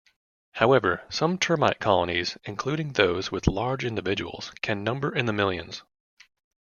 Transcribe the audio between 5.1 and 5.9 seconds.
in the millions.